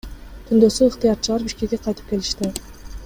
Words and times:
Түндөсү 0.51 0.87
ыктыярчылар 0.91 1.45
Бишкекке 1.49 1.81
кайтып 1.85 2.11
келишти. 2.15 2.51